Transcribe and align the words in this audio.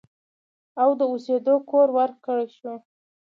او 0.81 0.89
د 0.99 1.01
اوسېدو 1.11 1.55
کور 1.69 1.87
ورکړی 1.97 2.47
شو 2.57 2.73